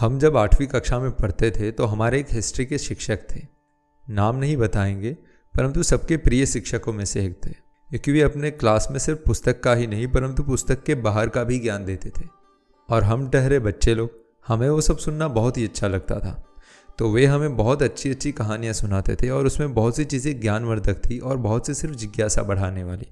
हम 0.00 0.18
जब 0.18 0.36
आठवीं 0.36 0.66
कक्षा 0.68 0.98
में 0.98 1.10
पढ़ते 1.10 1.50
थे 1.50 1.70
तो 1.70 1.84
हमारे 1.84 2.20
एक 2.20 2.26
हिस्ट्री 2.30 2.66
के 2.66 2.78
शिक्षक 2.78 3.18
थे। 3.36 3.40
नाम 4.10 4.36
नहीं 4.36 4.56
बताएँगे, 4.56 5.12
परंतु 5.56 5.82
सबके 5.82 6.16
प्रिय 6.16 6.46
शिक्षकों 6.46 6.92
में 6.92 7.04
से 7.04 7.26
एक 7.26 7.40
थे। 7.46 7.50
क्योंकि 7.88 8.12
वे 8.12 8.20
अपने 8.20 8.50
क्लास 8.50 8.88
में 8.90 8.98
सिर्फ़ 8.98 9.20
पुस्तक 9.20 9.60
का 9.60 9.74
ही 9.74 9.86
नहीं, 9.86 10.06
परंतु 10.06 10.42
पुस्तक 10.42 10.82
के 10.82 10.94
बाहर 10.94 11.28
का 11.28 11.44
भी 11.44 11.58
ज्ञान 11.58 11.84
देते 11.84 12.08
थे। 12.08 12.28
और 12.90 13.04
हम 13.04 13.30
ठहरे 13.30 13.58
बच्चे 13.58 13.94
लोग, 13.94 14.10
हमें 14.46 14.70
वो 14.70 14.80
सब 14.80 14.98
सुनना 14.98 15.28
बहुत 15.28 15.58
ही 15.58 15.64
अच्छा 15.64 15.88
लगता 15.88 16.18
था। 16.18 16.44
तो 16.98 17.12
वे 17.12 17.26
हमें 17.26 17.56
बहुत 17.56 17.82
अच्छी 17.82 18.10
अच्छी 18.10 18.32
कहानियाँ 18.32 18.72
सुनाते 18.72 19.16
थे 19.16 19.30
और 19.30 19.46
उसमें 19.46 19.74
बहुत 19.74 19.96
सी 19.96 20.04
चीज़ें 20.04 20.40
ज्ञानवर्धक 20.40 21.10
थी 21.10 21.18
और 21.18 21.36
बहुत 21.36 21.66
सी 21.66 21.74
सिर्फ़ 21.74 21.94
जिज्ञासा 21.94 22.42
बढ़ाने 22.42 22.84
वाली। 22.84 23.06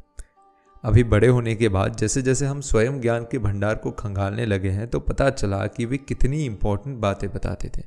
अभी 0.85 1.05
बड़े 1.05 1.29
होने 1.29 1.55
के 1.55 1.69
बाद 1.69 1.97
जैसे 1.97 2.23
जैसे 2.23 2.47
हम 2.47 2.61
स्वयं 2.61 3.01
ज्ञान 3.01 3.25
के 3.25 3.39
भंडार 3.39 3.75
को 3.75 3.91
खंगालने 3.91 4.47
लगे 4.47 4.71
हैं 4.71 4.89
तो 4.89 5.01
पता 5.01 5.31
चला 5.31 5.67
कि 5.67 5.85
वे 5.85 5.97
कितनी 5.97 6.45
इंपॉर्टेंट 6.45 6.99
बातें 6.99 7.31
बताते 7.31 7.71
थे। 7.77 7.83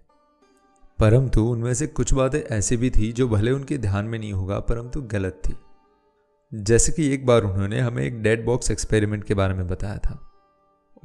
परंतु 1.00 1.46
उनमें 1.46 1.74
से 1.74 1.88
कुछ 1.88 2.14
बातें 2.14 2.40
ऐसी 2.40 2.78
भी 2.78 2.90
थी 2.90 3.12
जो 3.12 3.28
भले 3.28 3.52
उनके 3.52 3.78
ध्यान 3.78 4.06
में 4.06 4.20
नहीं 4.20 4.34
होगा 4.34 4.60
परंतु 4.60 5.02
गलत 5.02 5.42
थी। 5.46 5.56
जैसे 6.54 6.92
कि 6.92 7.14
एक 7.14 7.26
बार 7.26 7.44
उन्होंने 7.44 7.80
हमें 7.80 8.04
एक 8.04 8.24
डेड 8.24 8.46
बॉक्स 8.46 8.72
एक्सपेरिमेंट 8.72 9.24
के 9.24 9.34
बारे 9.34 9.54
में 9.54 9.68
बताया 9.68 9.98
था। 9.98 10.32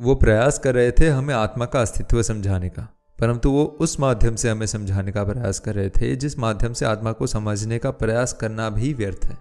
वो 0.01 0.15
प्रयास 0.15 0.59
कर 0.59 0.75
रहे 0.75 0.93
थे 0.93 1.09
हमें 1.09 1.35
आत्मा 1.35 1.65
का 1.65 1.81
अस्तित्व 1.81 2.23
समझाने 2.23 2.69
का 2.69 2.89
परंतु 3.19 3.51
वो 3.51 3.65
उस 3.65 4.01
माध्यम 4.01 4.37
से 4.37 4.51
हमें 4.51 4.67
समझाने 4.67 5.13
का 5.13 5.25
प्रयास 5.25 5.59
कर 5.59 5.75
रहे 5.75 5.91
थे 5.91 6.17
जिस 6.17 6.39
माध्यम 6.39 6.73
से 6.73 6.87
आत्मा 6.87 7.13
को 7.13 7.27
समझने 7.27 7.79
का 7.79 7.91
प्रयास 7.91 8.33
करना 8.33 8.71
भी 8.71 8.95
व्यर्थ 8.95 9.21
है। 9.25 9.39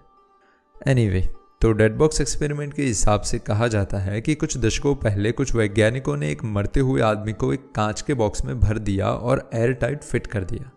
एनीवे 0.88 1.20
anyway, 1.20 1.45
तो 1.66 1.72
डेड 1.72 1.96
बॉक्स 1.98 2.20
एक्सपेरिमेंट 2.20 2.74
के 2.74 2.82
हिसाब 2.82 3.20
से 3.20 3.38
कहा 3.38 3.66
जाता 3.68 3.98
है 3.98 4.20
कि 4.20 4.34
कुछ 4.34 4.56
दशकों 4.58 4.94
पहले 4.94 5.32
कुछ 5.32 5.54
वैज्ञानिकों 5.54 6.16
ने 6.16 6.30
एक 6.30 6.44
मरते 6.44 6.80
हुए 6.80 7.00
आदमी 7.00 7.32
को 7.32 7.52
एक 7.52 7.60
कांच 7.76 8.02
के 8.02 8.14
बॉक्स 8.14 8.44
में 8.44 8.60
भर 8.60 8.78
दिया 8.78 9.08
और 9.08 9.50
एयर 9.54 9.72
टाइट 9.72 10.02
फिट 10.02 10.26
कर 10.26 10.44
दिया। 10.44 10.70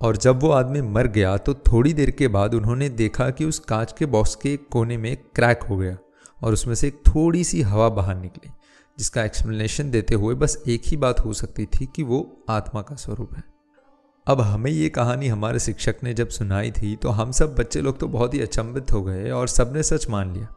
और 0.00 0.16
जब 0.16 0.40
वो 0.42 0.50
आदमी 0.50 0.82
मर 0.82 1.06
गया 1.06 1.36
तो 1.36 1.54
थोड़ी 1.54 1.92
देर 1.92 2.10
के 2.10 2.28
बाद 2.28 2.54
उन्होंने 2.54 2.88
देखा 2.88 3.28
कि 3.30 3.44
उस 3.44 3.58
कांच 3.58 3.94
के 3.98 4.06
बॉक्स 4.06 4.34
के 4.34 4.56
कोने 4.56 4.96
में 4.96 5.16
क्रैक 5.34 5.62
हो 5.62 5.76
गया 5.76 5.96
और 6.42 6.52
उसमें 6.52 6.74
से 6.74 6.88
एक 6.88 7.02
थोड़ी 7.06 7.44
सी 7.44 7.62
हवा 7.62 7.88
बाहर 7.88 8.16
निकली, 8.16 8.50
जिसका 8.98 9.24
एक्सप्लेनेशन 9.24 9.90
देते 9.90 10.14
हुए 10.14 10.34
बस 10.34 10.62
एक 10.68 10.82
ही 10.86 10.96
बात 10.96 11.20
हो 11.20 11.32
सकती 11.32 11.66
थी 11.66 11.88
कि 11.96 12.02
वो 12.02 12.44
आत्मा 12.50 12.82
का 12.82 12.96
स्वरूप 12.96 13.36
है। 13.36 13.44
अब 14.30 14.40
हमें 14.40 14.70
ये 14.70 14.88
कहानी 14.88 15.28
हमारे 15.28 15.58
शिक्षक 15.58 15.96
ने 16.02 16.12
जब 16.14 16.28
सुनाई 16.28 16.70
थी 16.70 16.94
तो 16.96 17.08
हम 17.08 17.30
सब 17.32 17.54
बच्चे 17.54 17.80
लोग 17.80 17.98
तो 18.00 18.08
बहुत 18.08 18.34
ही 18.34 18.40
अचंभित 18.40 18.92
हो 18.92 19.02
गए 19.02 19.30
और 19.30 19.48
सबने 19.48 19.82
सच 19.82 20.08
मान 20.10 20.32
लिया, 20.34 20.48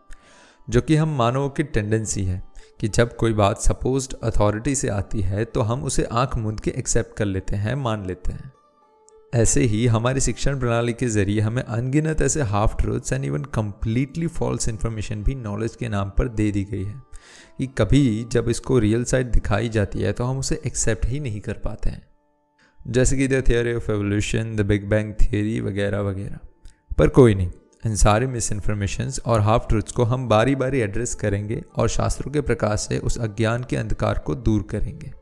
जो 0.69 0.81
कि 0.81 0.95
हम 0.95 1.15
मानवों 1.17 1.49
की 1.49 1.63
टेंडेंसी 1.63 2.23
है 2.25 2.41
कि 2.79 2.87
जब 2.87 3.15
कोई 3.15 3.33
बात 3.33 3.61
सपोज्ड 3.61 4.13
अथॉरिटी 4.23 4.75
से 4.75 4.89
आती 4.89 5.21
है 5.21 5.45
तो 5.45 5.61
हम 5.61 5.83
उसे 5.83 6.03
आँख 6.03 6.37
मूंद 6.37 6.59
के 6.59 6.71
एक्सेप्ट 6.71 7.17
कर 7.17 7.25
लेते 7.25 7.55
हैं, 7.55 7.75
मान 7.75 8.05
लेते 8.05 8.31
हैं। 8.31 8.51
ऐसे 9.33 9.61
ही 9.63 9.85
हमारी 9.87 10.21
शिक्षण 10.21 10.59
प्रणाली 10.59 10.93
के 10.93 11.07
ज़रिए 11.07 11.39
हमें 11.39 11.63
अनगिनत 11.63 12.21
ऐसे 12.21 12.41
half 12.43 12.77
truths 12.77 13.13
and 13.13 13.25
even 13.25 13.43
completely 13.53 14.27
false 14.29 14.69
information 14.69 15.23
भी 15.23 15.35
नॉलेज 15.35 15.75
के 15.75 15.89
नाम 15.89 16.09
पर 16.09 16.27
दे 16.29 16.51
दी 16.51 16.63
गई 16.63 16.83
है, 16.83 16.95
कि 17.57 17.67
कभी 17.77 18.25
जब 18.31 18.49
इसको 18.49 18.79
रियल 18.79 19.03
साइड 19.03 19.31
दिखाई 19.31 19.69
जाती 19.69 19.99
है 19.99 20.13
तो 20.13 20.23
हम 20.23 20.39
उसे 20.39 20.61
एक्सेप्ट 20.65 21.05
ही 21.05 21.19
नहीं 21.19 21.41
कर 21.41 21.53
पाते 21.53 21.89
हैं। 21.89 22.01
जैसे 22.87 23.17
कि 23.17 23.27
the 23.27 23.43
theory 23.47 23.73
of 23.73 23.91
evolution 23.91 24.55
the 24.55 24.61
big 24.61 24.89
bang 24.89 25.13
theory 25.13 25.61
वगैरह 25.61 25.99
वगैरह। 25.99 26.39
पर 26.97 27.07
कोई 27.07 27.35
नहीं, 27.35 27.51
इन 27.85 27.95
सारे 27.95 28.27
मिस 28.27 28.51
इन्फॉर्मेशन 28.51 29.11
और 29.25 29.39
हाफ़ 29.39 29.67
ट्रूथ्स 29.67 29.91
को 29.91 30.03
हम 30.03 30.29
बारी 30.29 30.55
बारी 30.55 30.79
एड्रेस 30.79 31.15
करेंगे 31.15 31.63
और 31.75 31.89
शास्त्रों 31.89 32.31
के 32.31 32.41
प्रकाश 32.41 32.79
से 32.79 32.97
उस 32.97 33.17
अज्ञान 33.17 33.63
के 33.69 33.75
अंधकार 33.75 34.23
को 34.25 34.35
दूर 34.35 34.61
करेंगे। 34.61 35.13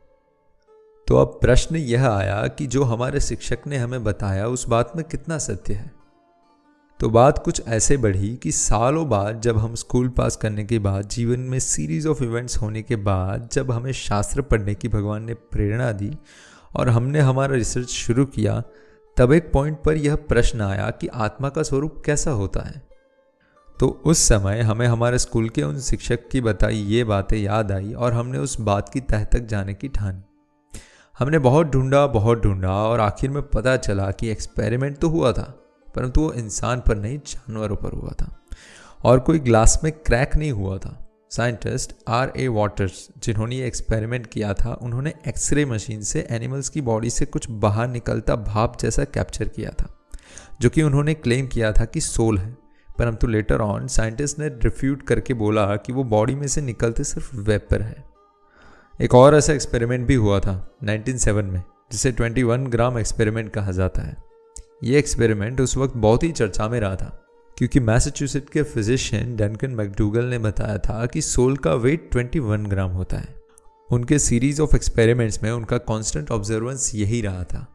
तो 1.06 1.16
अब 1.16 1.38
प्रश्न 1.40 1.76
यह 1.76 2.10
आया 2.10 2.46
कि 2.46 2.66
जो 2.66 2.82
हमारे 2.82 3.20
शिक्षक 3.20 3.58
ने 3.66 3.76
हमें 3.76 4.04
बताया, 4.04 4.46
उस 4.46 4.68
बात 4.68 4.92
में 4.96 5.04
कितना 5.04 5.38
सत्य 5.38 5.74
है? 5.74 5.92
तो 7.00 7.10
बात 7.10 7.38
कुछ 7.38 7.62
ऐसे 7.68 7.96
बढ़ी 7.96 8.36
कि 8.36 8.52
सालों 8.52 9.08
बाद 9.08 9.40
जब 9.40 9.58
हम 9.58 9.74
स्कूल 9.74 10.08
पास 10.08 10.36
करने 10.36 10.64
के 10.64 10.78
बाद, 10.78 11.08
जीवन 11.08 11.40
में 11.40 11.58
सीरीज़ 11.58 12.08
ऑफ़ 12.08 12.24
इवेंट्स 12.24 12.56
होने 12.56 12.82
के 12.82 12.96
बाद 12.96 13.48
जब 13.52 13.70
हमें 13.70 13.92
शास्त्र 13.92 14.42
पढ़ने 14.42 14.74
की 14.74 14.88
भगवान 14.88 15.24
ने 15.24 15.34
प्रेरणा 15.34 15.92
दी 15.92 16.18
और 16.74 16.88
हमने 16.88 17.20
हमारा 17.20 17.54
रिसर्च 17.54 17.88
शुरू 17.88 18.24
किया, 18.26 18.62
तब 19.16 19.32
एक 19.32 19.52
पॉइंट 19.52 19.82
पर 19.82 19.96
यह 19.96 20.16
प्रश्न 20.16 20.60
आया 20.60 20.90
कि 20.90 21.06
आत्मा 21.06 21.48
का 21.48 21.62
स्वरूप 21.62 22.02
कैसा 22.06 22.30
होता 22.30 22.60
है। 22.60 22.82
तो 23.80 23.88
उस 24.04 24.18
समय 24.18 24.60
हमें 24.60 24.86
हमारे 24.86 25.18
स्कूल 25.18 25.48
के 25.48 25.62
उन 25.62 25.80
शिक्षक 25.80 26.28
की 26.28 26.40
बताई 26.40 26.76
ये 26.76 27.04
बातें 27.04 27.36
याद 27.38 27.72
आई 27.72 27.92
और 27.92 28.12
हमने 28.12 28.38
उस 28.38 28.60
बात 28.60 28.88
की 28.88 29.00
तह 29.00 29.24
तक 29.24 29.46
जाने 29.46 29.74
की 29.74 29.88
ठानी। 29.88 30.22
हमने 31.18 31.38
बहुत 31.38 31.66
ढूंढा 31.66 32.06
बहुत 32.06 32.42
ढूंढा 32.42 32.72
और 32.72 33.00
आखिर 33.00 33.30
में 33.30 33.42
पता 33.42 33.76
चला 33.76 34.10
कि 34.10 34.28
एक्सपेरिमेंट 34.28 34.98
तो 34.98 35.08
हुआ 35.08 35.32
था, 35.32 35.42
परंतु 35.94 36.20
वो 36.20 36.32
इंसान 36.32 36.80
पर 36.80 36.96
नहीं, 36.96 37.18
जानवरों 37.18 37.76
पर 37.76 37.92
हुआ 37.92 38.12
था। 38.12 38.36
और 39.04 39.20
कोई 39.20 39.38
ग्लास 39.38 39.80
में 39.84 39.92
क्रैक 39.92 40.36
नहीं 40.36 40.52
हुआ 40.52 40.78
था। 40.78 40.96
साइंटिस्ट 41.36 41.92
आर 42.08 42.32
ए 42.36 42.48
वाटर्स, 42.48 43.08
जिन्होंने 43.18 43.56
ये 43.56 43.66
एक्सपेरिमेंट 43.66 44.26
किया 44.26 44.54
था, 44.54 44.78
उन्होंने 44.82 45.12
एक्सरे 45.28 45.64
मशीन 45.64 46.02
से 46.02 46.26
एनिमल्स 46.30 46.68
की 46.68 46.80
बॉडी 46.80 47.10
से 47.10 47.24
कुछ 47.24 47.50
बाहर 47.50 47.88
निकलता 47.88 48.36
भाप 48.36 48.78
जैसा 48.80 49.04
कैप्चर 49.04 49.48
किया 49.48 49.70
था, 49.70 50.00
जो 50.60 50.70
कि 50.70 50.82
उन्होंने 50.82 51.14
क्लेम 51.14 51.46
किया 51.46 51.72
था 51.72 51.84
कि 51.84 52.00
सोल 52.00 52.38
है। 52.38 52.56
परंतु 52.98 53.26
लेटर 53.26 53.60
ऑन 53.60 53.86
साइंटिस्ट 53.86 54.38
ने 54.38 54.48
रिफ्यूट 54.48 55.02
करके 55.02 55.34
बोला 55.34 55.76
कि 55.76 55.92
वो 55.92 56.04
बॉडी 56.04 56.34
में 56.34 56.46
से 56.46 56.60
निकलते 56.60 57.04
सिर्फ़ 57.04 57.36
वेपर 57.36 57.82
है। 57.82 58.04
एक 59.00 59.14
और 59.14 59.34
ऐसा 59.34 59.52
एक्सपेरिमेंट 59.52 60.06
भी 60.06 60.14
हुआ 60.14 60.40
था 60.40 60.76
1907 60.84 61.44
में, 61.44 61.62
जिसे 61.92 62.12
21 62.12 62.68
ग्राम 62.68 62.98
एक्सपेरिमेंट 62.98 63.52
कहा 63.52 63.70
जाता 63.70 64.02
है। 64.02 64.16
ये 64.84 64.98
एक्सपेरिमेंट 64.98 65.60
उस 65.60 65.76
वक्त 65.76 65.96
बहुत 65.96 66.22
ही 66.22 66.32
चर्चा 66.32 66.68
में 66.68 66.80
रहा 66.80 66.96
था। 66.96 67.18
क्योंकि 67.58 67.80
मैसेच्यूसेट 67.80 68.50
के 68.50 68.62
फिजिशियन 68.62 69.36
डनकन 69.36 69.70
मैकडूगल 69.70 70.24
ने 70.24 70.38
बताया 70.38 70.78
था 70.78 71.06
कि 71.06 71.22
सोल 71.22 71.56
का 71.56 71.74
वेट 71.74 72.10
21 72.16 72.66
ग्राम 72.66 72.90
होता 72.90 73.16
है। 73.16 73.34
उनके 73.88 74.18
सीरीज़ 74.18 74.62
ऑफ़ 74.62 74.76
एक्सपेरिमेंट्स 74.76 75.42
में 75.42 75.50
उनका 75.50 75.78
कांस्टेंट 75.78 76.30
ऑब्जर्वेंस 76.30 76.90
यही 76.94 77.20
रहा 77.20 77.44
था 77.44 77.66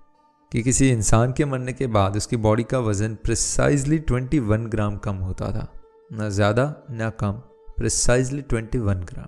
कि 0.52 0.62
किसी 0.64 0.90
इंसान 0.90 1.34
के 1.34 1.46
मरने 1.46 1.74
के 1.74 1.88
बाद 1.88 2.16
उसकी 2.18 2.38
बॉडी 2.38 2.64
का 2.64 2.80
वज़न 2.80 3.16
प्रिसाइजली 3.16 4.00
21 4.00 4.68
ग्राम 4.68 4.98
कम 4.98 5.16
होता 5.16 5.52
था। 5.52 5.68
ना 6.14 6.30
ज़्यादा, 6.30 6.76
ना 6.92 7.10
कम, 7.10 7.32
प्रिसाइजली 7.78 8.42
21 8.42 9.04
ग्राम। 9.04 9.28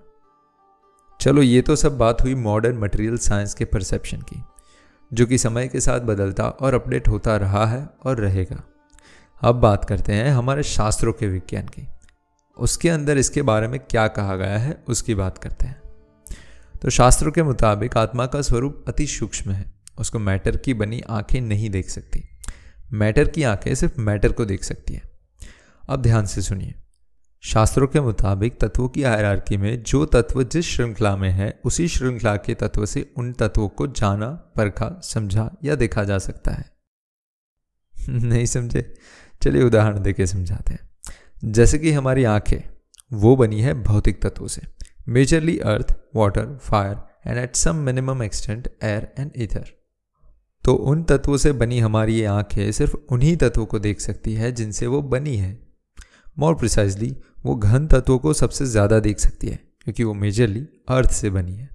चलो, 1.20 1.42
ये 1.42 1.62
तो 1.62 1.76
सब 1.76 1.98
बात 1.98 2.22
हुई 2.22 2.36
मॉडर्न 2.36 2.78
मटेरियल 2.78 3.18
साइंस 3.18 3.54
के 3.54 3.66
परसेप्शन 3.66 4.18
की, 4.18 4.44
जो 5.12 5.26
कि 5.26 5.38
समय 5.38 5.68
के 5.68 5.80
साथ 5.80 6.00
बदलता 6.00 6.50
और 6.50 6.74
अपडेट 6.74 7.08
होता 7.08 7.38
रहा 7.38 7.66
है 7.66 7.90
और 8.06 8.18
रहेगा। 8.18 8.64
अब 9.42 9.56
बात 9.56 9.86
करते 9.86 10.14
हैं 10.14 10.32
हमारे 10.32 10.64
शास्त्रों 10.64 11.14
के 11.14 11.28
विज्ञान 11.28 11.66
की। 11.66 11.88
उसके 12.58 12.90
अंदर 12.90 13.18
इसके 13.18 13.42
बारे 13.42 13.68
में 13.68 13.80
क्या 13.80 14.08
कहा 14.08 14.36
गया 14.36 14.58
है, 14.58 14.84
उसकी 14.88 15.16
बात 15.16 15.38
करते 15.38 15.66
हैं। 15.66 15.82
तो 16.82 16.90
शास्त्रों 16.90 17.32
के 17.32 17.44
मुताबिक 17.44 17.98
आत्मा 17.98 18.26
का 18.26 18.42
स्वरूप 18.42 18.86
अति 18.88 19.08
सूक्ष्म 19.08 19.52
है। 19.52 19.72
उसको 20.00 20.20
मैटर 20.20 20.58
की 20.58 20.74
बनी 20.74 21.02
आँखें 21.10 21.42
नहीं 21.42 21.70
देख 21.70 21.90
सकती। 21.90 22.30
मैटर 22.94 23.28
की 23.28 23.44
आँखें 23.44 23.76
सिर्फ़ 23.76 24.02
मैटर 24.02 24.32
को 24.32 24.46
देख 24.46 24.64
सकती 24.64 24.94
है। 24.94 25.02
अब 25.90 26.02
ध्यान 26.02 26.26
से 26.26 26.42
सुनिए। 26.42 26.76
शास्त्रों 27.44 27.88
के 27.88 28.02
मुताबिक 28.02 28.60
तत्वों 28.60 28.90
की 28.90 29.04
हायरार्की 29.04 29.58
में 29.58 29.84
जो 29.84 30.06
तत्व 30.06 30.44
जिस 30.44 30.66
श्रृंखला 30.66 31.16
में 31.16 31.32
है, 31.32 31.60
उसी 31.66 31.88
श्रृंखला 31.88 32.36
के 32.36 32.54
तत्व 32.54 32.86
से 32.86 33.14
उन 33.18 33.34
तत्वों 33.34 33.70
को 33.70 33.88
जाना, 33.88 34.30
परखा, 34.30 35.02
समझा 35.04 35.52
या 35.64 35.76
देखा 35.76 36.04
जा 36.04 36.18
सकता 36.18 36.52
है। 36.52 36.79
नहीं 38.24 38.46
समझे। 38.46 38.94
चलिए 39.42 39.64
उदाहरण 39.64 40.02
देके 40.04 40.28
समझाते 40.28 40.74
हैं। 40.74 41.52
जैसे 41.52 41.78
कि 41.80 41.92
हमारी 41.92 42.24
आँखें, 42.24 42.62
वो 43.12 43.36
बनी 43.36 43.62
है 43.62 43.74
भौतिक 43.74 44.22
तत्वों 44.22 44.48
से। 44.48 44.62
Majorly 45.10 45.58
earth 45.58 45.96
water 46.16 46.58
fire 46.62 46.98
and 47.28 47.38
at 47.38 47.56
some 47.56 47.76
minimum 47.76 48.24
extent 48.24 48.68
air 48.84 49.08
and 49.20 49.32
ether 49.38 49.66
तो 50.64 50.74
उन 50.74 51.04
तत्वों 51.04 51.38
से 51.38 51.52
बनी 51.52 51.80
हमारी 51.80 52.16
ये 52.16 52.26
आँखें 52.26 52.72
सिर्फ़ 52.72 52.96
उन्हीं 53.12 53.38
तत्वों 53.38 53.66
को 53.66 53.80
देख 53.80 54.02
सकती 54.02 54.34
है 54.34 54.52
जिनसे 54.52 54.88
वो 54.88 55.02
बनी 55.02 55.36
है। 55.38 55.58
मोर 56.40 56.56
प्रिसाइजली 56.56 57.16
वो 57.46 57.56
घन 57.56 57.88
तत्वों 57.88 58.20
को 58.20 58.34
सबसे 58.34 58.66
ज़्यादा 58.66 59.00
देख 59.00 59.20
सकती 59.20 59.48
है, 59.48 59.60
क्योंकि 59.82 60.04
वो 60.04 60.14
मेजरली 60.14 60.66
अर्थ 60.90 61.12
से 61.12 61.30
बनी 61.30 61.56
है। 61.56 61.70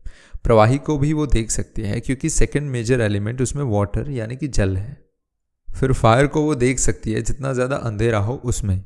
प्रवाही 0.44 0.79
को 0.79 0.99
भी 0.99 1.12
वो 1.12 1.26
देख 1.26 1.50
सकती 1.50 1.82
है, 1.82 2.00
क्योंकि 2.00 2.31
सेकेंड 2.31 2.70
मेजर 2.70 3.00
एलिमेंट 3.00 3.43
उसमें 3.43 3.64
वाटर 3.64 4.11
यानी 4.11 4.37
कि 4.37 4.49
जल 4.49 4.76
है। 4.76 5.04
फिर 5.75 5.93
फायर 5.94 6.26
को 6.26 6.43
वो 6.43 6.55
देख 6.56 6.79
सकती 6.79 7.12
है, 7.12 7.23
जितना 7.23 7.53
ज़्यादा 7.53 7.76
अंधेरा 7.79 8.19
हो 8.21 8.41
उसमें। 8.44 8.81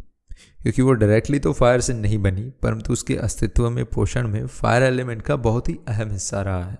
क्योंकि 0.63 0.83
वो 0.83 0.93
डायरेक्टली 0.95 1.39
तो 1.39 1.53
फायर 1.53 1.81
से 1.81 1.95
नहीं 1.95 2.19
बनी, 2.19 2.43
परंतु 2.63 2.93
उसके 2.93 3.15
अस्तित्व 3.17 3.69
में, 3.71 3.85
पोषण 3.87 4.29
में 4.29 4.47
फायर 4.49 4.83
एलिमेंट 4.83 5.23
का 5.23 5.37
बहुत 5.39 5.69
ही 5.69 5.79
अहम 5.89 6.11
हिस्सा 6.11 6.43
रहा 6.43 6.65
है। 6.65 6.79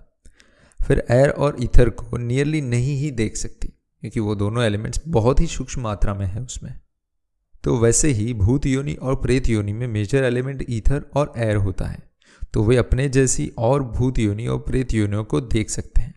फिर 0.81 1.05
एयर 1.11 1.31
और 1.31 1.57
ईथर 1.61 1.89
को 1.91 2.17
नियरली 2.19 2.61
नहीं 2.63 2.97
ही 2.97 3.11
देख 3.13 3.37
सकती, 3.37 3.69
क्योंकि 4.03 4.21
वो 4.21 4.35
दोनों 4.37 4.65
एलिमेंट्स 4.65 5.01
बहुत 5.09 5.41
ही 5.41 5.47
सूक्ष्म 5.49 5.83
मात्रा 5.83 6.15
में 6.15 6.27
है 6.27 6.43
उसमें। 6.43 6.73
तो 7.65 7.77
वैसे 7.79 8.09
ही 8.11 8.33
भूत 8.35 8.67
योनि 8.67 8.95
और 8.95 9.15
प्रेत 9.17 9.49
योनि 9.49 9.73
में 9.73 9.87
मेजर 9.89 10.25
एलिमेंट 10.25 10.65
ईथर 10.69 11.05
और 11.17 11.33
एयर 11.37 11.57
होता 11.59 11.87
है 11.87 12.07
तो 12.55 12.63
वे 12.65 12.77
अपने 12.77 13.09
जैसी 13.11 13.51
और 13.59 13.83
भूत 13.85 14.19
योनि 14.19 14.47
और 14.47 14.59
प्रेत 14.61 14.93
योनियों 14.95 15.25
को 15.25 15.41
देख 15.43 15.71
सकते 15.71 16.03
हैं, 16.03 16.15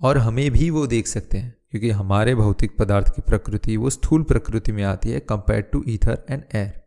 और 0.00 0.18
हमें 0.18 0.50
भी 0.50 0.68
वो 0.70 0.86
देख 0.86 1.06
सकते 1.06 1.38
हैं। 1.38 1.54
क्योंकि 1.72 1.90
हमारे 1.90 2.34
भौतिक 2.34 2.76
पदार्थ 2.78 3.08
की 3.08 3.22
प्रकृति 3.22 3.76
वो 3.76 3.90
स्थूल 3.90 4.22
प्रकृति 4.22 4.72
में 4.72 4.82
आती 4.84 5.10
है 5.10 5.20
compare 5.20 5.60
to 5.60 5.84
ether 5.88 6.24
and 6.30 6.42
air 6.54 6.82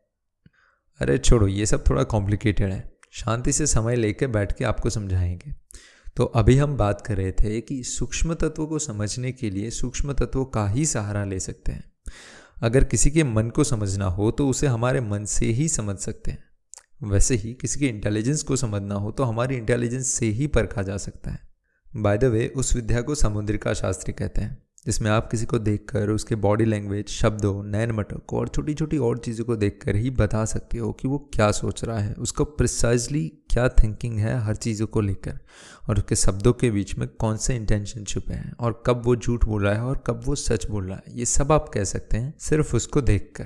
अरे 1.00 1.18
छोड़ो, 1.18 1.48
ये 1.48 1.66
सब 1.66 1.84
थोड़ा 1.90 2.04
कॉम्प्लिकेटेड 2.04 2.72
है। 2.72 2.92
शांति 3.12 3.52
से 3.52 3.68
समय 3.68 3.96
लेकर 3.96 4.28
बैठ 4.28 4.52
के 4.52 4.66
आपको 4.66 4.90
समझाएँगे। 4.90 5.54
तो 6.18 6.26
अभी 6.26 6.58
हम 6.58 6.78
बात 6.78 7.02
कर 7.02 7.18
रहे 7.18 7.32
थे 7.32 7.62
कि 7.62 7.84
सूक्ष्म 7.84 8.34
तत्व 8.34 8.66
को 8.66 8.80
समझने 8.80 9.32
के 9.32 9.50
लिए 9.50 9.70
सूक्ष्म 9.70 10.14
तत्व 10.14 10.44
का 10.44 10.68
ही 10.68 10.86
सहारा 10.86 11.26
ले 11.26 11.40
सकते 11.40 11.72
हैं। 11.72 11.92
अगर 12.64 12.84
किसी 12.84 13.12
के 13.12 13.24
मन 13.24 13.50
को 13.50 13.64
समझना 13.64 14.06
हो 14.06 14.32
तो 14.32 14.48
उसे 14.50 14.68
हमारे 14.68 15.02
मन 15.02 15.26
से 15.26 15.46
ही 15.46 15.68
समझ 15.68 15.98
सकते 15.98 16.32
हैं। 16.32 16.44
वैसे 17.04 17.36
ही 17.36 17.54
किसी 17.54 17.80
के 17.80 17.88
इंटेलिजेंस 17.88 18.44
को 18.44 18.56
समझना 18.56 18.96
हो 18.96 19.12
तो 19.12 19.24
हमारी 19.24 19.56
इंटेलिजेंस 19.56 20.08
से 20.08 20.26
ही 20.26 20.48
परखा 20.48 20.82
जा 20.82 20.98
सकता 20.98 21.32
है। 21.32 21.40
बाय 21.96 22.18
द 22.18 22.24
वे 22.24 22.48
उस 22.48 22.76
विद्या 22.76 23.02
को 23.02 23.16
समुद्रिका 23.16 23.74
शास्त्री 23.74 24.14
कहते 24.14 24.42
हैं। 24.42 24.66
जिसमें 24.86 25.12
आप 25.12 25.32
किसी 25.32 25.46
को 25.46 25.60
देखकर, 25.60 26.10
उसके 26.10 26.36
बॉडी 26.36 26.66
लैंग्वेज 26.66 27.08
शब्दों 27.08 27.64
नैन 27.64 27.92
मटक 27.92 28.34
और 28.34 28.48
छोटी 28.48 28.74
छोटी 28.74 28.98
और 28.98 29.18
चीज़ों 29.18 29.46
को 29.46 29.56
देखकर 29.56 29.96
ही 29.96 30.10
बता 30.10 30.46
सकते 30.46 30.78
हो 30.78 30.92
कि 30.92 31.08
वो 31.08 31.18
क्या 31.34 31.52
सोच 31.52 31.84
रहा 31.84 32.00
है। 32.00 32.14
उसका 32.14 32.44
प्रिसाइजली 32.44 33.28
क्या 33.50 33.70
थिंकिंग 33.70 34.18
है 34.20 34.40
हर 34.40 34.56
चीज़ों 34.56 34.88
को 34.88 35.02
लेकर 35.02 35.40
और 35.90 35.98
उसके 35.98 36.16
शब्दों 36.16 36.54
के 36.54 36.72
बीच 36.72 36.96
में 36.96 37.08
कौन 37.08 37.38
से 37.38 37.56
इंटेंशन 37.56 38.04
छुपे 38.04 38.34
हैं 38.34 38.54
और 38.54 38.84
कब 38.86 39.02
वो 39.06 39.16
झूठ 39.16 39.46
बोल 39.46 39.64
रहा 39.64 39.74
है 39.74 39.82
और 39.82 40.04
कब 40.08 40.22
वो 40.26 40.36
सच 40.36 40.70
बोल 40.70 40.88
रहा 40.88 40.98
है। 40.98 41.18
ये 41.20 41.26
सब 41.26 41.52
आप 41.52 41.70
कह 41.70 41.84
सकते 41.84 42.18
हैं 42.18 42.34
सिर्फ़ 42.40 42.76
उसको 42.76 43.02
देख 43.02 43.46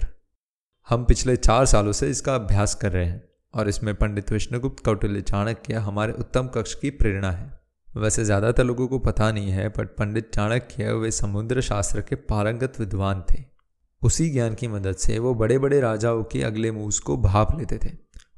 हम 0.89 1.03
पिछले 1.05 1.35
चार 1.35 1.65
सालों 1.65 1.91
से 1.91 2.09
इसका 2.09 2.35
अभ्यास 2.35 2.75
कर 2.75 2.91
रहे 2.91 3.05
हैं 3.05 3.23
और 3.53 3.69
इसमें 3.69 3.95
पंडित 3.95 4.31
विष्णुगुप्त 4.31 4.85
कौटिल्य 4.85 5.21
चाणक्य 5.21 5.73
हमारे 5.73 6.13
उत्तम 6.13 6.47
कक्ष 6.47 6.73
की 6.73 6.89
प्रेरणा 6.89 7.31
है। 7.31 7.58
वैसे 7.89 8.23
ज़्यादातर 8.25 8.63
लोगों 8.63 8.87
को 8.87 8.99
पता 8.99 9.31
नहीं 9.31 9.51
है 9.51 9.67
बट 9.69 9.95
पंडित 9.95 10.29
चाणक्य 10.33 10.93
वे 10.93 11.11
समुद्र 11.11 11.61
शास्त्र 11.61 12.01
के 12.01 12.15
पारंगत 12.15 12.79
विद्वान 12.79 13.23
थे। 13.31 13.43
उसी 14.01 14.29
ज्ञान 14.29 14.53
की 14.53 14.67
मदद 14.67 14.95
से 14.97 15.17
वो 15.19 15.33
बड़े 15.35 15.57
बड़े 15.59 15.79
राजाओं 15.81 16.23
के 16.23 16.41
अगले 16.43 16.71
मूव्स 16.71 16.99
को 16.99 17.17
भाप 17.19 17.57
लेते 17.59 17.77
थे 17.77 17.91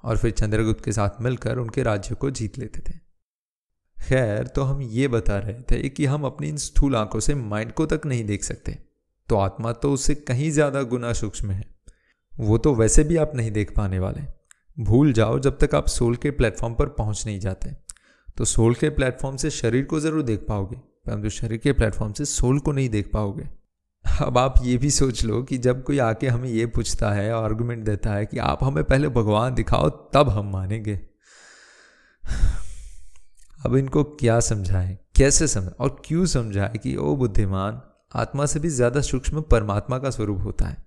और 0.04 0.18
फिर 0.18 0.32
चंद्रगुप्त 0.32 0.84
के 0.86 0.92
साथ 0.92 1.22
मिलकर 1.22 1.58
उनके 1.58 1.84
राज्य 1.84 2.16
को 2.16 2.30
जीत 2.32 2.58
लेते 2.60 2.80
थे। 2.82 2.98
खैर 3.98 4.48
तो 4.48 4.64
हम 4.64 4.82
ये 4.84 5.08
बता 5.08 5.38
रहे 5.40 5.62
थे 5.72 5.90
कि 5.90 6.06
हम 6.06 6.24
अपनी 6.26 6.50
इन 6.50 6.58
स्थूल 6.58 6.96
आँखों 6.96 7.20
से 7.20 7.36
माइंड 7.36 7.72
को 7.72 7.86
तक 7.86 8.06
नहीं 8.06 8.24
देख 8.26 8.44
सकते 8.44 8.78
तो 9.30 9.36
आत्मा 9.38 9.72
तो 9.74 9.92
उससे 9.94 10.16
कहीं 10.18 10.50
ज़्यादा 10.52 10.82
गुना 10.86 11.14
सूक्ष्म 11.14 11.52
है। 11.52 11.64
वो 12.34 12.58
तो 12.58 12.74
वैसे 12.76 13.04
भी 13.04 13.18
आप 13.18 13.36
नहीं 13.36 13.52
देख 13.52 13.76
पाने 13.76 14.00
वाले। 14.00 14.22
भूल 14.78 15.14
जाओ 15.14 15.40
जब 15.40 15.58
तक 15.60 15.76
आप 15.76 15.88
सोल 15.90 16.16
के 16.16 16.32
प्लेटफॉर्म 16.32 16.74
पर 16.76 16.90
पहुँच 16.92 17.24
नहीं 17.26 17.40
जाते। 17.40 17.76
तो 18.38 18.46
सोल 18.46 18.76
के 18.76 18.90
प्लेटफॉर्म 18.90 19.36
से 19.36 19.50
शरीर 19.50 19.86
को 19.86 20.00
ज़रूर 20.00 20.22
देख 20.22 20.46
पाओगे। 20.50 20.76
परंतु 20.76 21.30
शरीर 21.30 21.58
के 21.58 21.74
प्लेटफॉर्म 21.74 22.14
से 22.14 22.26
सोल 22.26 22.60
को 22.60 22.72
नहीं 22.72 22.90
देख 22.90 23.10
पाओगे। 23.14 23.50
अब 24.22 24.38
आप 24.38 24.56
ये 24.64 24.78
भी 24.78 24.92
सोच 24.92 25.24
लो 25.26 25.44
कि 25.44 25.58
जब 25.58 25.84
कोई 25.84 26.00
आके 26.00 26.28
हमें 26.28 26.50
ये 26.50 26.66
पूछता 26.66 27.12
है 27.12 27.34
आर्गुमेंट 27.34 27.86
देता 27.86 28.14
है 28.14 28.26
कि 28.26 28.38
आप 28.38 28.64
हमें 28.64 28.84
पहले 28.84 29.10
भगवान 29.10 29.56
दिखाओ, 29.56 29.90
तब 29.90 30.30
हम 30.30 30.52
मानेंगे। 30.52 31.00
अब 33.66 33.76
इनको 33.76 34.04
क्या 34.04 34.40
समझाएँ? 34.40 34.98
कैसे 35.16 35.48
समझ 35.48 35.72
और 35.80 36.02
क्यों 36.06 36.26
समझाएँ 36.26 36.78
कि, 36.78 36.96
ओ 36.96 37.16
बुद्धिमान, 37.16 37.82
आत्मा 38.16 38.46
से 38.46 38.60
भी 38.60 38.70
ज़्यादा 38.70 39.02
सूक्ष्म 39.02 39.42
परमात्मा 39.42 39.98
का 39.98 40.10
स्वरूप 40.10 40.42
होता 40.44 40.66
है। 40.66 40.86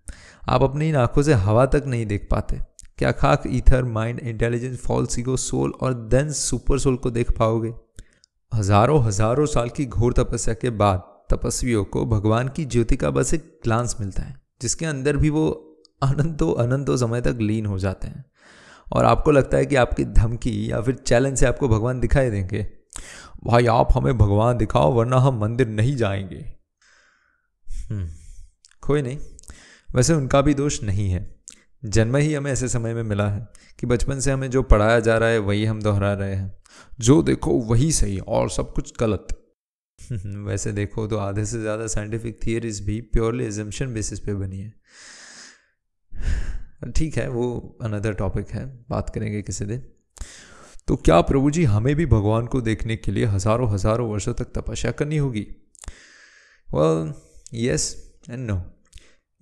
आप 0.48 0.62
अपनी 0.62 0.88
इन 0.88 0.96
आँखों 0.96 1.22
से 1.22 1.32
हवा 1.32 1.66
तक 1.66 1.84
नहीं 1.86 2.06
देख 2.06 2.28
पाते। 2.30 2.73
क्या 2.98 3.10
खाक 3.12 3.42
ether 3.46 3.84
mind 3.84 4.20
intelligence 4.20 4.78
false 4.80 5.18
ego 5.18 5.36
soul 5.36 5.72
और 5.80 5.94
देन 5.94 6.32
सुपर 6.32 6.78
सोल 6.78 6.96
को 6.96 7.10
देख 7.10 7.30
पाओगे? 7.30 7.72
हज़ारों 8.52 9.02
हज़ारों 9.04 9.46
साल 9.46 9.68
की 9.68 9.86
घोर 9.86 10.12
तपस्या 10.12 10.54
के 10.54 10.70
बाद 10.70 11.02
तपस्वियों 11.30 11.84
को 11.84 12.04
भगवान 12.06 12.48
की 12.48 12.64
ज्योति 12.64 12.96
का 12.96 13.10
बस 13.10 13.34
एक 13.34 13.60
ग्लांस 13.64 13.96
मिलता 14.00 14.22
है 14.22 14.36
जिसके 14.62 14.86
अंदर 14.86 15.16
भी 15.16 15.30
वो 15.30 15.48
अनंतों 16.02 16.54
अनंतों 16.54 16.96
समय 16.96 17.20
तक 17.20 17.38
लीन 17.40 17.66
हो 17.66 17.78
जाते 17.78 18.08
हैं। 18.08 18.24
और 18.92 19.04
आपको 19.04 19.30
लगता 19.30 19.56
है 19.56 19.66
कि 19.66 19.76
आपकी 19.76 20.04
धमकी 20.04 20.70
या 20.70 20.80
फिर 20.80 20.94
चैलेंज 20.96 21.38
से 21.38 21.46
आपको 21.46 21.68
भगवान 21.68 22.00
दिखाई 22.00 22.30
देंगे। 22.30 22.66
भाई 23.44 23.66
आप 23.66 23.88
हमें 23.96 24.18
भगवान 24.18 24.58
दिखाओ 24.58 24.92
वरना 24.92 25.16
हम 25.16 25.40
मंदिर 25.40 25.68
नहीं 25.68 25.96
जाएँगे। 25.96 26.44
हम्म, 27.66 28.08
कोई 28.82 29.02
नहीं। 29.02 29.18
वैसे 29.88 30.14
उनका 30.14 30.40
भी 30.40 30.54
दोष 30.54 30.82
नहीं 30.82 31.10
है। 31.10 31.33
जन्म 31.86 32.16
ही 32.16 32.34
हमें 32.34 32.52
ऐसे 32.52 32.68
समय 32.68 32.94
में 32.94 33.02
मिला 33.02 33.28
है 33.28 33.48
कि 33.78 33.86
बचपन 33.86 34.20
से 34.20 34.30
हमें 34.30 34.50
जो 34.50 34.62
पढ़ाया 34.62 35.00
जा 35.00 35.18
रहा 35.18 35.28
है, 35.28 35.38
वही 35.38 35.64
हम 35.64 35.82
दोहरा 35.82 36.12
रहे 36.12 36.34
हैं। 36.34 36.62
जो 37.00 37.22
देखो, 37.22 37.50
वही 37.50 37.92
सही 37.92 38.18
और 38.18 38.50
सब 38.50 38.72
कुछ 38.72 38.92
गलत। 39.00 39.26
वैसे 40.26 40.72
देखो 40.72 41.06
तो 41.06 41.16
आधे 41.16 41.44
से 41.44 41.60
ज़्यादा 41.60 41.86
साइंटिफिक 41.86 42.46
थियरीज 42.46 42.80
भी 42.80 43.00
प्योरली 43.00 43.44
एजम्पन 43.44 43.94
बेसिस 43.94 44.20
पे 44.20 44.34
बनी 44.34 44.60
है। 44.60 44.74
ठीक 46.96 47.16
है, 47.16 47.28
वो 47.28 47.78
अनदर 47.82 48.12
टॉपिक 48.12 48.48
है, 48.48 48.84
बात 48.90 49.10
करेंगे 49.10 49.42
किसी 49.42 49.64
दिन। 49.64 49.82
तो 50.88 50.96
क्या 50.96 51.20
प्रभु 51.20 51.50
जी 51.50 51.64
हमें 51.64 51.96
भी 51.96 52.06
भगवान 52.06 52.46
को 52.46 52.60
देखने 52.60 52.96
के 52.96 53.12
लिए 53.12 53.24
हज़ारों 53.24 53.72
हज़ारों 53.72 54.10
वर्षों 54.10 54.34
तक 54.34 54.44
तपस्या 54.44 54.90
करनी 54.90 55.16
होगी? 55.16 55.46
Well 56.74 57.14
yes 57.54 58.12
and 58.30 58.50
no 58.50 58.73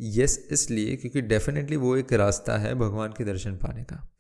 yes 0.03 0.49
इसलिए 0.51 0.97
क्योंकि 0.97 1.21
डेफिनेटली 1.21 1.77
वो 1.77 1.97
एक 1.97 2.13
रास्ता 2.13 2.59
है 2.59 2.75
भगवान 2.75 3.09
के 3.09 3.25
दर्शन 3.25 3.53
पाने 3.53 3.83
का। 3.83 4.15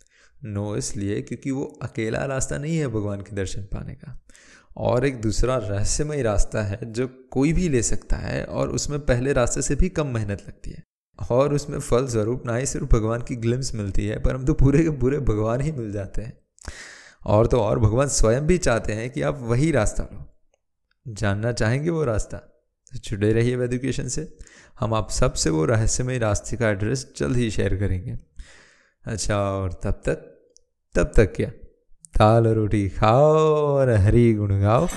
नो 0.44 0.76
इसलिए 0.76 1.22
क्योंकि 1.22 1.50
वो 1.50 1.78
अकेला 1.82 2.24
रास्ता 2.24 2.58
नहीं 2.58 2.78
है 2.78 2.88
भगवान 2.88 3.20
के 3.20 3.36
दर्शन 3.36 3.62
पाने 3.62 3.94
का। 3.94 4.26
और 4.76 5.06
एक 5.06 5.20
दूसरा 5.20 5.56
रहस्यमय 5.56 6.22
रास्ता 6.22 6.62
है 6.62 6.92
जो 6.92 7.28
कोई 7.30 7.52
भी 7.52 7.68
ले 7.68 7.82
सकता 7.82 8.16
है 8.16 8.44
और 8.44 8.70
उसमें 8.70 9.00
पहले 9.00 9.32
रास्ते 9.32 9.62
से 9.62 9.74
भी 9.74 9.88
कम 9.88 10.06
मेहनत 10.06 10.42
लगती 10.48 10.70
है। 10.70 10.82
और 11.30 11.54
उसमें 11.54 11.78
फल 11.78 12.06
स्वरूप 12.06 12.46
ना 12.46 12.56
ही 12.56 12.66
सिर्फ़ 12.66 12.86
भगवान 12.86 13.22
की 13.22 13.36
ग्लिम्स 13.36 13.74
मिलती 13.74 14.06
है 14.06 14.18
पर 14.18 14.34
हम 14.34 14.44
तो 14.44 14.54
पूरे 14.54 14.82
के 14.82 14.90
पूरे 14.90 15.18
भगवान 15.18 15.60
ही 15.60 15.72
मिल 15.72 15.92
जाते 15.92 16.22
हैं। 16.22 16.38
और 17.26 17.46
तो 17.46 17.60
और 17.60 17.78
भगवान 17.78 18.08
स्वयं 18.08 18.46
भी 18.46 18.58
चाहते 18.58 18.92
हैं 18.92 19.10
कि 19.10 19.22
आप 19.22 19.38
वही 19.42 19.70
रास्ता 19.70 20.02
लो। 20.02 20.38
जानना 21.08 21.52
चाहेंगे 21.52 21.90
वो 21.90 22.04
रास्ता? 22.04 22.51
तो 22.92 22.98
जुड़े 22.98 23.32
रहिए 23.32 23.62
एजुकेशन 23.64 24.08
से। 24.08 24.38
हम 24.80 24.94
आप 24.94 25.10
सबसे 25.10 25.50
वो 25.50 25.64
रहस्यमय 25.64 26.18
रास्ते 26.18 26.56
का 26.56 26.68
एड्रेस 26.68 27.06
जल्द 27.16 27.36
ही 27.36 27.50
शेयर 27.50 27.76
करेंगे। 27.76 28.16
अच्छा 29.06 29.36
और 29.36 29.72
तब 29.72 30.02
तक 30.06 30.28
तब 30.94 31.12
तक 31.16 31.32
क्या? 31.36 31.48
दाल 32.16 32.46
रोटी 32.46 32.88
खाओ 32.88 33.36
और 33.66 33.90
हरी 33.90 34.32
गुण 34.34 34.60
गाओ। 34.60 34.88